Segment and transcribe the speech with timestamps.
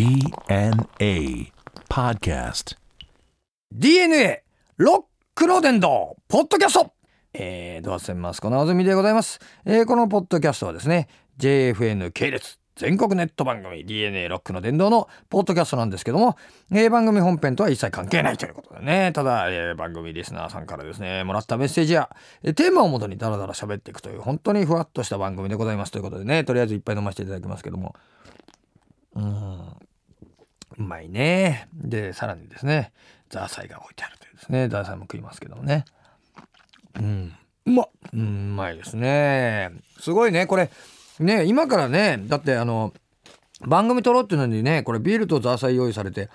[0.00, 1.52] DNA
[1.90, 2.74] Podcast.
[3.70, 4.42] DNA
[4.78, 5.02] ロッ
[5.34, 6.92] クの伝道ポッドキャスト。
[7.34, 16.38] えー、ドアスンマスコのあずみでございます、えー、このポッドキャストはですね JFN 系列全国ネット番組 DNA ロックの伝道のポッドキャストなんですけども、
[16.72, 19.12] えー番組本編とは一切関係ないということでね。
[19.12, 22.08] ただ、えー番組リスナーさんからですねもらったメッセージや、
[22.42, 27.94] えーテーマをもとにダラダラ喋っていくという本当にふわっとした番組でございますということでねとりあえずいっぱい飲ませていただきますけども。
[29.14, 29.89] うん。
[30.80, 31.68] うまいね。
[31.74, 32.92] でさらにですね
[33.28, 34.68] ザーサイが置いてあるというですね。
[34.68, 35.84] ザーサイも食いますけどもね。
[36.98, 37.34] うん。
[37.66, 37.88] うまっ。
[38.14, 38.22] うんう
[38.54, 39.70] まいですね。
[40.00, 40.70] すごいねこれ。
[41.20, 42.94] ね今からねだってあの
[43.60, 46.30] 番組撮ろうっていうのにねこれビールとザーサイ用意されて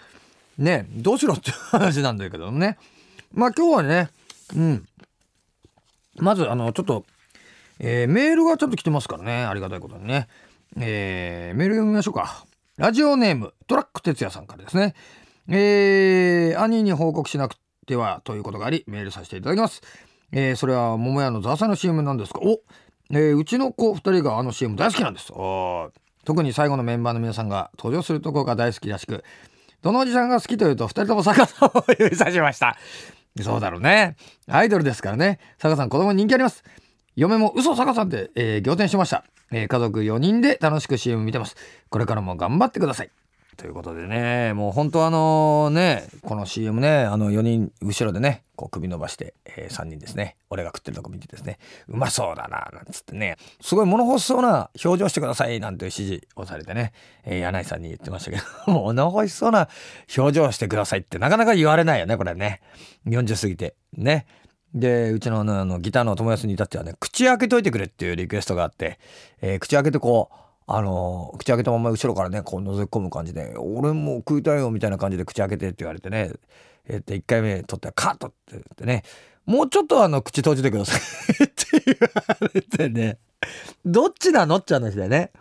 [0.59, 2.77] ねどうしろっていう話なんだけどね。
[3.34, 4.09] まあ今日はね
[4.55, 4.85] うん。
[6.18, 7.04] まずあのちょっと、
[7.80, 9.43] えーメールがちょっと来てますからね。
[9.43, 10.27] ありがたいことにね、
[10.80, 12.45] えーメール読みましょうか。
[12.77, 14.95] ラジオネームトラック哲也さんからですね。
[15.48, 19.82] えー兄に報告しなくてはということがありメールさせていただきます、
[20.32, 22.59] えーそれは桃屋のザーサイの CM なんですかお、
[23.12, 25.32] えーうちの子2人があの CM 大好きなんです。
[26.26, 29.23] 特に最後のメンバーの皆さんが登場するところが大好きらしく
[29.82, 32.76] どのおじさんが好きというと2人とも坂さんを 指さしました。
[33.41, 34.15] そうだろうね。
[34.49, 35.39] アイドルですからね。
[35.60, 36.63] 坂さん子供人気あります。
[37.16, 41.55] 嫁も嘘坂さんで、えー仰天しました、えー家族4人で楽しく CM 見てます。
[41.90, 43.10] これからも頑張ってください。
[43.55, 50.35] ということでねもう本当あのねこの CM ねあの4人後ろでねこう首伸ばして、え3人ですね。
[50.49, 51.57] 俺が食ってるとこ見てですね。
[51.88, 53.38] うまそうだななんつってね。
[53.62, 56.91] すごい物欲しそうな表情してくださいなんていう指示をされてね、
[57.24, 59.70] えー柳井さんに言ってましたけど 物欲しそうな
[60.18, 62.60] 表情してくださいってなかなか言われないよねこれね。
[63.07, 63.76] 40過ぎて。
[63.94, 64.25] ね。
[64.75, 69.00] でうちのあのギターの友達に至ってはね口開けといてくれっていうリクエストがあって、
[69.41, 70.35] えー口開けてこう
[70.67, 76.31] あの口開けたまま後ろからねこう覗き込む感じで「俺も食いたいよ」みたいな感じで口開けてって言われてね
[76.88, 79.03] えーで1回目取ったらカットって言ってね
[79.45, 81.00] もうちょっとあの口閉じてください
[81.45, 83.17] って言われてね
[83.85, 85.31] どっちなのって話だよね。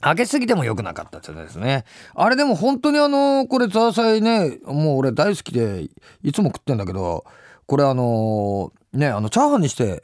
[0.00, 1.84] 開けすぎても良くなかったってですね。
[2.14, 5.88] あれでも本当にあの、これザーサイね、もう俺大好きで、
[6.22, 7.24] いつも食ってんだけど、
[7.66, 10.02] これあの、ね、あの、チャーハンにして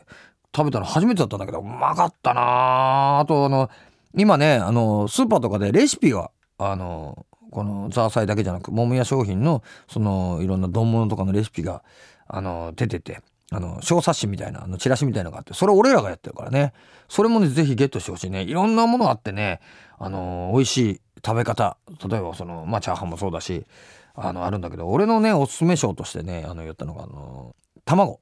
[0.54, 3.70] 食べたの初めてだったんだけど、うまかったなあとあの、
[4.16, 11.82] 今ね、あの、スーパーとかでレシピが、あの、このザーサイだけじゃなく、桃屋商品の、その、いろんな丼物とかのレシピが、
[12.26, 13.20] あの、出てて、
[13.50, 16.72] あの、小冊子みたいな、あの、チラシみたいなのがあって、それ俺らがやってるからね。
[17.08, 18.42] それもね、ぜひゲットしてほしいね。
[18.42, 19.60] いろんなものあってね、
[19.98, 21.76] あの、美味しい食べ方。
[22.08, 23.66] 例えば、その、まあ、チャーハンもそうだし、
[24.14, 28.20] あの、あるんだけど、俺のね、おすすめ賞としてね、あの、言ったのが、あの、卵。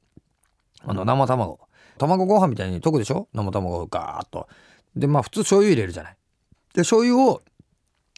[0.82, 1.60] あの、生卵。
[1.98, 3.28] 卵ご飯みたいに溶くでしょ？
[3.34, 4.48] 生卵をガーッと。
[4.96, 6.16] で、まあ、普通醤油入れるじゃない。
[6.74, 7.42] で、醤油を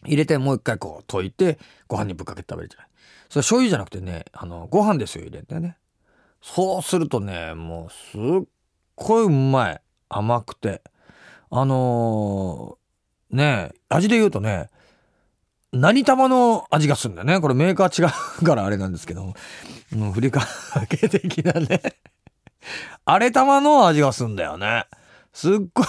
[0.05, 2.88] 入れてもう一回こう溶いて、ご飯にぶっかけて食べるじゃない。
[3.28, 5.77] それ醤油じゃなくてね、あの、ご飯ですよ、入れてね。
[6.43, 8.47] そうするとね、もうすっ
[8.97, 9.81] ごいうまい。
[10.09, 10.82] 甘くて。
[11.50, 14.69] あのーね味で言うとね、
[15.72, 17.41] 何玉の味がするんだよね。
[17.41, 18.10] これメーカー違
[18.43, 19.34] うからあれなんですけども。
[19.94, 20.47] うふりか
[20.88, 21.81] け的なね。
[23.05, 24.84] あれ玉の味がすんだよね。
[25.32, 25.87] すっごい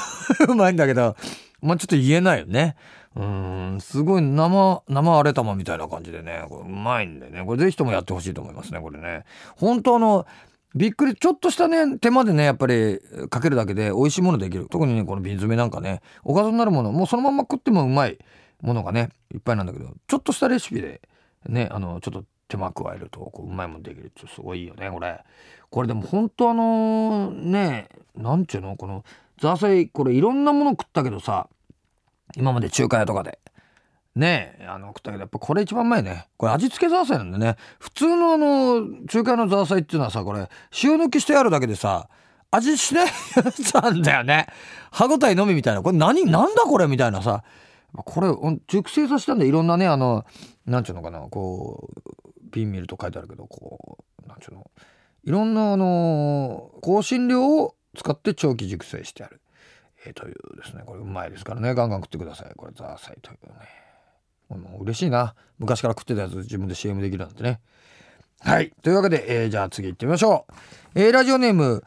[0.48, 1.16] うまいんだけど、
[1.62, 2.76] まあちょっと言えないよね。
[3.16, 9.26] うん、すごい生、生あれ玉みたいな感じでね、これうまいんでね、これぜひともやってほしいと思いますね、これね。
[9.56, 10.26] 本当あの、
[10.76, 13.00] びっくり、ちょっとしたね、手間でね、やっぱり
[13.30, 14.68] かけるだけで美味しいものできる。
[14.72, 18.18] 特にね、この瓶詰めなんかね、おかずになるもの、もうそのまま食ってもうまい
[18.64, 21.02] ものがね、いっぱいなんだけど、ちょっとしたレシピで、
[21.48, 25.22] ね、あの、ちょっと手間加えると、こう、うまいものできるってすごいよね、これ。
[25.70, 29.04] これでも本当あのね、なんちゅうのこの、
[29.40, 31.50] ザーサイ、これいろんなもの食ったけどさ、
[32.38, 33.40] 今まで中華屋とかで。
[34.16, 36.28] ねえ、あの、食ったけど、やっぱこれ一番うまいね。
[36.38, 37.58] これ味付けザーサイなんでね。
[37.80, 40.48] 普通のあの、中華屋のザーサイっていうのはさ、これ、
[40.84, 42.08] 塩抜きしてあるだけでさ、
[42.52, 44.48] 味しないやつなんだよね。
[44.92, 45.82] 歯ごたえのみみたいな。
[45.82, 47.44] これ何、なんだこれみたいなさ。
[47.96, 48.28] これ、
[48.68, 50.26] 熟成させたんで、いろんなね、あの、
[50.66, 52.12] なんちゅうのかな、こう、
[52.52, 54.70] 瓶見ると書いてあるけど、こう、なんちゅうの、
[55.24, 59.42] いろんなあの、香辛料を使って長期熟成してある。
[60.06, 60.84] えーというですね。
[60.86, 61.74] これうまいですからね。
[61.74, 62.52] ガンガン食ってください。
[62.56, 64.62] これザーサイというね。
[64.62, 65.34] もう嬉しいな。
[65.60, 67.62] 昔から食ってたやつ自分で CM できるなんてね。
[68.42, 68.74] はい。
[68.82, 70.54] というわけで、えーじゃあ次行ってみましょう、
[71.00, 71.84] えーラジオネーム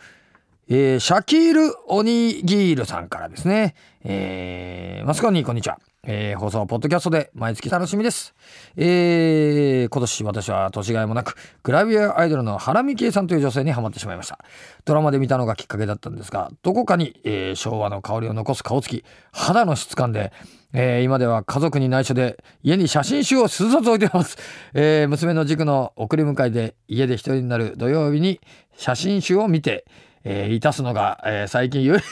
[0.69, 3.76] えー、シャキール・オニギールさんからですね。
[4.02, 5.79] えー、マスコニーこんにちは。
[6.05, 8.35] えー、放送ポッドキャストで毎月楽しみです。
[8.77, 14.39] えー、今年私は年がいもなく、グラビアアイドルの原美恵さんという女性にハマってしまいました。
[14.85, 20.33] ドラマで見たのがきっかけだったんですが、どこかに、えー、昭和の香りを残す顔つき、肌の質感で、
[20.73, 24.37] えー、今では家族に内緒で家に写真集を数冊置いてます。
[24.75, 28.41] えー、娘の塾の送り迎えで家で一人になる土曜日に
[28.77, 29.87] 写真集を見て、
[30.28, 32.02] えー、いたすのが、えー、最近唯一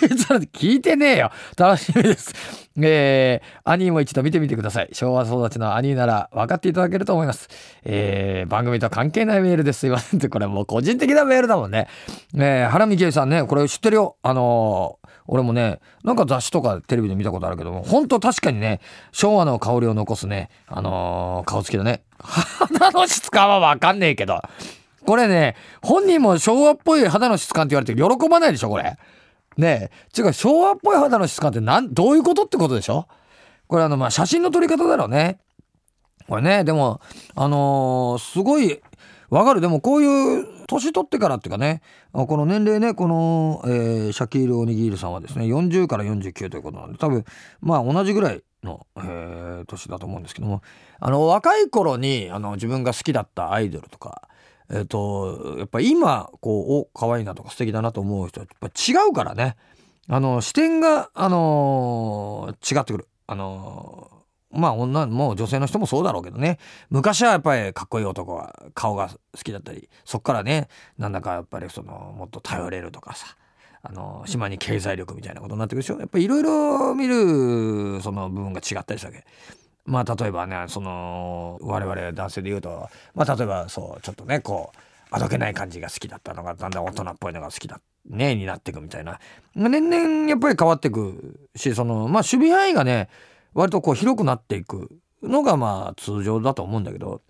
[0.53, 1.33] 聞いてねえよ。
[1.57, 2.33] 楽しみです。
[2.81, 4.89] えー、兄も一度見てみてください。
[4.93, 7.49] 昭和育ちの兄なら分かっていただけると思います。
[7.83, 11.89] えー、番組と関係ないメールですいませんって、これもう個人的なメールだもんね。
[12.37, 14.17] えー、原美恵さんね、これ知ってるよ。
[14.23, 18.79] あのー、俺もね、なんか雑誌とかテレビで見たことあるけども、本当確かにね、
[19.11, 22.05] 昭和の香りを残すね、あのー、顔つきだね。
[22.21, 24.41] 肌の質感はわかんねえけど。
[25.05, 28.97] これね、本人も昭和っぽい肌の質感って言われて喜ばないでしょ、これ。
[29.57, 30.21] ねえ。
[30.21, 33.07] 違う、昭和っぽい肌の質感ってなん、どういうことってことでしょ？
[33.69, 35.39] これあの、まあ、写真の撮り方だろうね。
[36.29, 37.01] これね、でも、
[37.35, 38.81] あのー、すごい、
[39.31, 39.61] わかる。
[39.61, 47.25] でもこういう、年取ってからっていうかね、この年齢ね、この、えー、シャキール・オニギールさんはですね、40から49ということなんで、多分、
[47.61, 50.63] まあ同じぐらいの、えー、年だと思うんですけども、
[51.01, 54.29] あの、若い頃に、あの、自分が好きだったアイドルとか、
[54.71, 59.57] えっ、と、やっぱ今、こう、お、可愛いなとか素敵だなと思う人は、やっぱ違うからね。
[60.09, 63.09] あの、視点が、あのー、違ってくる。
[63.27, 64.15] あのー、
[64.59, 66.59] まあ女も女性の人もそうだろうけどね
[66.91, 73.27] 昔はやっぱりかっこいい男は顔が好きだったりそっからねなんだかやっぱりそのもっと頼れるとかさ
[73.83, 79.27] あの島に経済力みたいなことになってくるでしょやっぱりいろいろ見るその部分が違ったりするわけ
[79.85, 84.79] まあ例えばねその我々男性で言うとまあ例えばそうちょっとねこう
[85.11, 89.21] あどけない感じが好きだったのがだんだん大人っぽいのが好きだねになっていくみたいな。
[89.55, 93.09] 年々やっぱり変わっていくしそのまあ守備範囲がね
[93.53, 94.91] 割とこう広くなっていく
[95.23, 97.23] のがまあ通常だと思うんだけど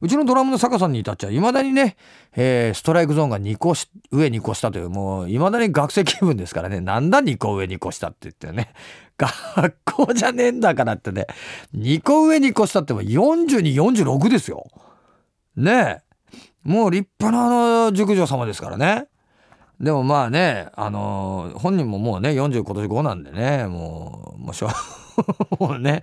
[0.00, 1.96] うちのドラムの坂さんに至っちゃいまだにね、
[2.36, 3.74] えー、ストライクゾーンが2個
[4.10, 6.80] 上2個下というもういまだに学生気分ですからね。
[6.80, 8.74] なんだ2個上2個下って言ってね。
[9.16, 11.26] 学校じゃねえんだからってね。
[11.76, 14.66] 2個上2個下っても4246ですよ。
[15.56, 16.38] ねえ。
[16.64, 17.46] もう立派な
[17.86, 19.06] あの熟女様ですからね。
[19.80, 24.70] でもまあね、あの、本人ももうね、40今年5なんでね、もう、もうしょう
[25.58, 26.02] もうね、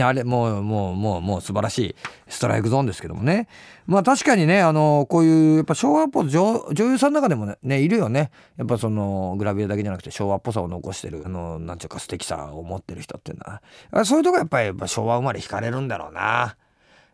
[0.00, 1.96] あれ、もう、もう、もう、もう素晴らしい
[2.28, 3.48] ストライクゾーンですけどもね。
[3.86, 8.30] まあ確かにね、あの、こういう、やっぱ昭和っぽい女優さんの中でもね、いるよね。
[8.56, 13.44] やっぱその、グラビアだけじゃなくて昭和っぽさを残してる、あの、なんちゅうか素敵さを持ってる人っていうの
[13.94, 16.56] は、そういうとこやっぱりやっぱ昭和生まれ惹かれるんだろうな。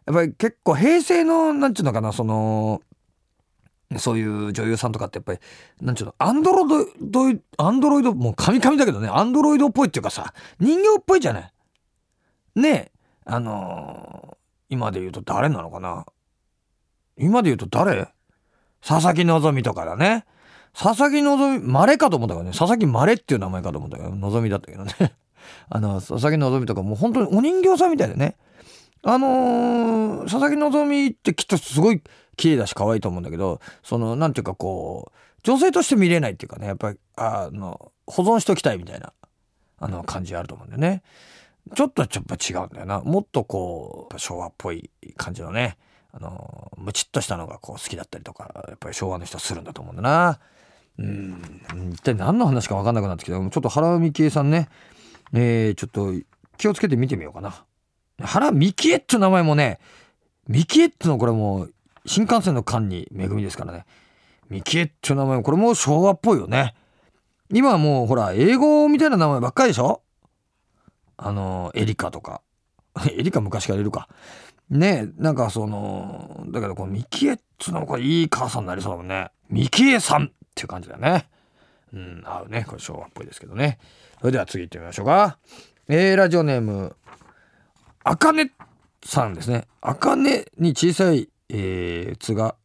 [0.07, 2.81] やっぱり結構平成の、なんちゅうのかな、その、
[3.99, 5.39] そういう女優さんとかってやっぱり、
[5.81, 7.25] なんちゅうの、アンドロイド、
[7.59, 11.53] アンドロイド、もうカミカミだけどね、アンドロイドっぽいっていうかさ、人形っぽいじゃない。
[12.57, 12.93] ねえ、
[13.27, 14.37] あのー、
[14.71, 16.07] 今で言うと誰なのかな
[17.19, 18.09] 今で言うと誰？
[18.87, 20.25] 佐々木希とかだね。
[20.73, 21.23] 佐々木
[21.61, 22.51] 希、まれかと思ったからね。
[22.51, 24.93] 佐々木まれっていう名前かと思ったけど、希だったけどね。
[25.71, 28.37] あの、佐々木希とかもう本当にお人形さんみたいでね。
[29.03, 32.03] あのー、佐々木希ってきっとすごい
[32.37, 39.13] 綺麗だし可愛いと思うんだけどそのなんていうかこう女性として見れないっていうかねやっぱりあの保存しときたいみたいな
[39.79, 41.03] あの感じあると思うんだよね。
[41.75, 43.01] ちょっとちょっと違うんだよな。
[43.01, 45.77] もっとこう昭和っぽい感じのね
[46.13, 50.39] あのムチっとしたのがこう好きだったりとかやっぱり昭和の人はするんだと思うんだな。
[50.99, 54.69] うん一体何の話か分かんなくなってきたちょっと原美恵さんね
[55.35, 56.13] えー、ちょっと
[56.57, 57.65] 気をつけて見てみようかな。
[58.19, 59.79] 原美恵って名前もね
[60.49, 61.75] ミキエってのこれもう
[62.07, 63.85] 新幹線の間に恵みですからね。
[64.49, 66.75] ミキエっていう名前もこれも昭和っぽいよね。
[67.53, 70.03] 今はもうほら、英語みたいな名前ばっかりでしょ？
[71.17, 72.43] あの、エリカとか。
[73.13, 74.09] エリカ昔からいるか。
[74.71, 79.31] ねえなんかその、だけどこのミキエっつうのこれいい母さんになりそうだもんね。
[79.49, 81.29] ミキエさんっていう感じだよね。
[81.93, 82.65] うん、合うね。
[82.67, 83.79] これ昭和っぽいですけどね。
[84.21, 85.39] それでは次行ってみましょうか。
[85.89, 86.97] えー、ラジオネーム、
[88.03, 88.51] あかね
[89.05, 89.69] さんですね。
[89.81, 92.57] あかねに小さいえー、つが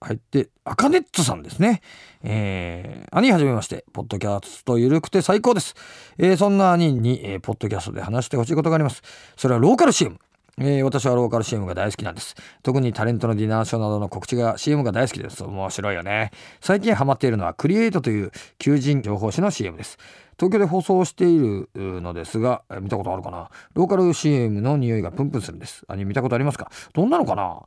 [0.00, 1.80] 入って、アカネッツさんですね。
[2.22, 5.74] えー、兄はじめまして、ポッドキャスト緩くて最高です。
[6.18, 9.02] えー、そんな兄に、えー、ポッドキャストで話してほしいことがあります。
[9.36, 10.18] それはローカル CM。
[10.58, 12.34] えー、私はローカル CM が大好きなんです。
[12.62, 15.42] 特にタレントのディナーショーなどの告知が CM が大好きです。
[15.44, 16.30] 面白いよね。
[16.60, 19.98] 最近ハマっているのはクリエイトという求人情報誌の CM です。
[20.38, 23.50] 東京で放送しているのですが、見たことあるかな？
[23.72, 25.84] ローカル CM の匂いがプンプンするんです。
[25.88, 26.70] 兄見たことありますか？
[26.92, 27.62] どんなのかな？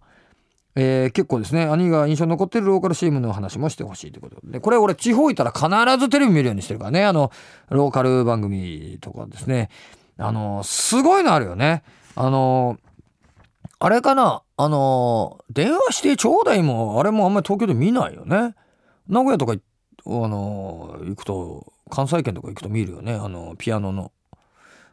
[0.76, 4.60] えー結構ですね兄が印象に残ってるローカル CM の話もしてほしいということで。
[4.60, 7.06] これ俺地方行ったら必ずテレビ見るようにしてるからね。
[7.06, 7.32] あの
[7.70, 9.70] ローカル番組とかですね。
[10.18, 11.84] あのすごいのあるよね。
[12.16, 12.78] あの
[13.80, 14.42] あれかな。
[14.58, 18.56] あの電話してちょうだいもあれもあんまり東京で見ないよね。
[19.08, 19.58] 名古屋とかあ
[20.10, 23.14] の行くと関西圏とか行くと見るよね。
[23.14, 24.12] あのピアノの。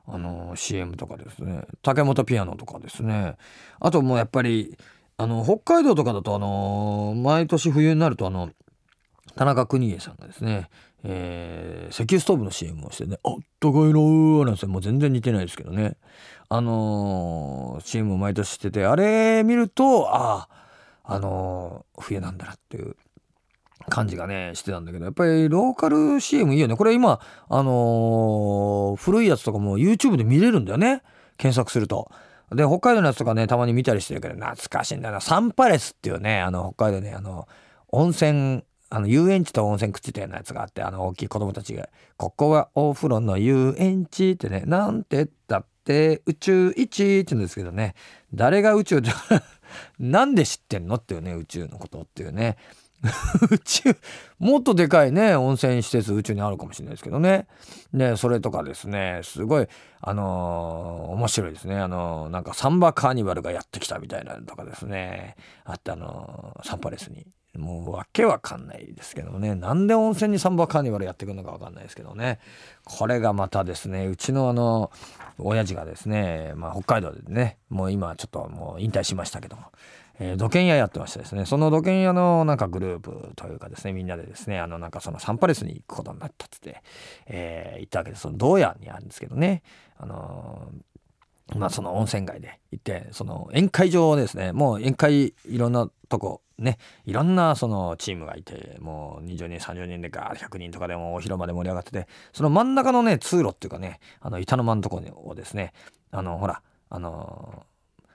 [0.04, 1.62] あの CM とかですね。
[1.80, 3.36] 竹本ピアノとかですね。
[3.78, 4.76] あともうやっぱり
[5.18, 8.50] あの北海道とかだとあの毎年冬になるとあの
[9.36, 10.68] 田中邦衛さんがですね、
[11.04, 15.96] えー石油ストーブの CM をしてね「あったかいなー」なんですよもう全然似てないですけどね。
[16.48, 20.48] あのー CM を毎年しててあれ見るとあ
[21.04, 22.96] ああのー冬なんだなっていう
[23.88, 26.76] 感じがねしてたんだけどやっぱりローカル CM いいよね。
[26.76, 31.02] これ今あのー古いやつとかも YouTube で見れるんだよね。
[31.36, 32.10] 検索すると。
[32.54, 35.20] で北海道のやつとかねたまに見たりしてるけど懐かしいんだよな。
[35.20, 37.48] サンパレスっていうねあの北海道ねあの
[37.88, 46.82] 温泉あの遊園地と温泉くっついたようなやつがあってあの大きい子供たちが「ここはお風呂の遊園地」ってね「なんてだって宇宙一」
[47.20, 47.94] って言うんですけどね。
[48.34, 49.10] 誰が宇宙で
[49.98, 52.56] なんで知ってんのっていうね宇宙のことっていうね。
[53.50, 53.96] 宇宙
[54.38, 57.46] もっとでかいね温泉施設宇宙にあるかもしれないですけどね。
[57.92, 59.68] ねそれとかですねすごい
[60.00, 61.78] あのー面白いですね。
[61.78, 65.36] あのーなんかサンバカーニバルがやってきたみたいなのとかですね。
[65.64, 67.26] あってあのーサンパレスに。
[67.58, 69.54] もうわけわかんないですけどね。
[69.54, 72.38] なんで温泉にサンバカーニバルやってくるのかわかんないですけどね。
[72.84, 74.90] これがまたですねうちのあの
[75.38, 79.64] 親父がですね、まあ、北海道でねもう今ちょっともう引退しましたけども、
[80.18, 86.82] えー土建屋やってましてですねその土建屋のなんかグループというかですねみんなでですねあのなんかそのサンパレスに行くことになったっつって、
[87.26, 88.22] えー行ったわけです。
[88.22, 89.62] その洞爺にあるんですけどね
[89.96, 90.82] あのー
[91.58, 105.72] まあその温泉街で行ってその宴会場をですねもう宴会いろんなとこねいろんなそのチームがいてもう20人30人でガー100人とかでもお広場で盛り上がっててその真ん中のね通路っていうかねあの板の間のとこをですね
[106.10, 107.64] あのほらあの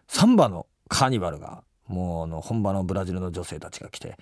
[0.07, 4.17] サンバのカーニバルがもうあの本場のブラジルの女性たちが来て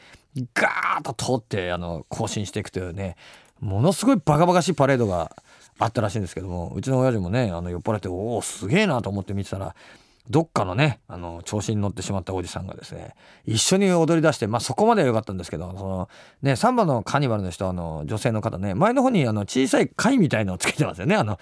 [0.54, 3.16] ガーッと通ってあの行進していくというね
[3.60, 5.36] ものすごいバカバカしいパレードが
[5.80, 9.76] あったらしいんですけどもうちの親父もねあの酔っ払っておおすげえなと思って見てたら
[10.30, 13.14] どっかのねあの調子に乗ってしまったおじさんがですね
[13.46, 16.10] 一緒に踊り出してまあそこまでは良かったんですけどその
[16.42, 21.40] ねサンバのカニバルの人あの女性の方ね前の方にあの小さい貝みたいのをつけてますよねあの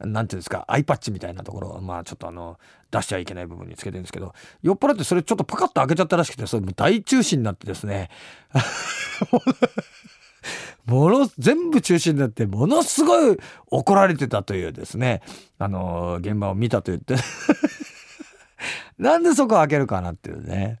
[0.00, 2.58] なんていうんですかアイパッチみたいなところまあちょっとあの
[2.90, 8.10] 出しちゃいけない部分につけてるんですけど酔っ払ってそれちょっとパカッと開けちゃったらしくてそれも大中止になってですね。
[10.86, 13.36] もの全部中止になってものすごい
[13.70, 15.20] 怒られてたというですね
[15.58, 17.16] あの現場を見たと言って。
[18.98, 20.78] なんでそこ開けるかなっていうね。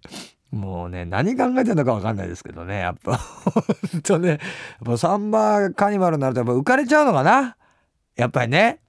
[0.52, 3.16] もうね何考えてんのか分かんないですけどねやっぱ。
[3.16, 4.38] ほんとねやっ
[4.84, 7.56] ぱサンバーカニバルになるとやっぱ浮かれちゃうのかな。
[8.16, 8.80] やっぱりね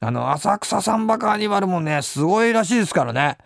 [0.00, 3.38] あの浅草サンバカーニバルもねすごいらしいですからね。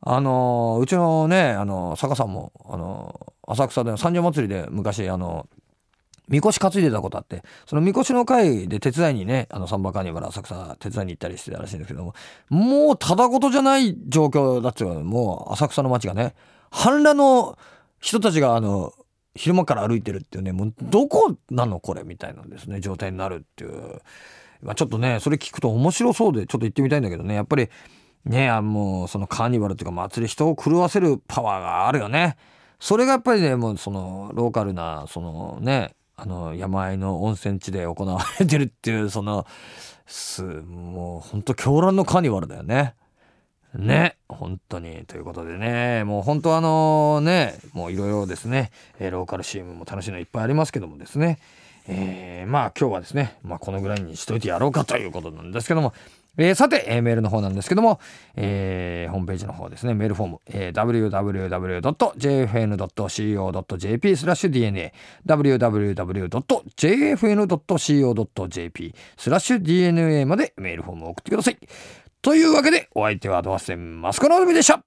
[0.00, 5.48] あのうちのねあの坂さんもあの浅草での三条祭りで昔あの
[6.28, 12.14] みこし担いでたことあってそのみこしの会で手伝いにねあのサンバカーニバル浅草手伝いに行ったりしてたらしいんですけども
[12.48, 16.34] もうただごとじゃない状況だっていうのはもう浅草の街がね
[16.70, 17.58] 半裸の
[18.00, 18.92] 人たちがあの
[19.38, 24.00] 昼間から歩いてるっていうねもうどこなのこれみたいなですね状態になるっていう、
[24.62, 27.68] まあ、ちょっとねそれ聞くと面白そうでちょっと行ってみたいんだけどねやっぱり
[28.24, 32.36] ねあもうそのカーニバルっていうか祭り人を狂わせるパワーがあるよね。
[32.80, 39.46] それがやっぱりねもうそのローカルなそのねあの山あいの温泉地で行われてるっていうその
[40.06, 42.94] すもうほんと狂乱のカーニバルだよね。
[43.74, 51.38] ね本当にということでねもう本当あのねもういろいろですね、ローカル CM も楽しいのいっぱいありますけどもですね
[51.88, 55.94] えーまあ今日はですね、まあ、このぐらいにしといてやろうかということなんですけども、
[56.36, 57.98] えーさて、えーメールの方なんですけども、
[58.36, 60.72] えーホームページの方ですね、メールフォーム、えー
[62.68, 64.92] www.jfn.co.jp スラッシュ DNA、
[65.26, 65.74] www.jfn.co.jp
[69.16, 71.58] スラッシュ DNA までメールフォームを送ってください。
[72.28, 74.82] というわけで、お相手はドアステンマスコの海でした。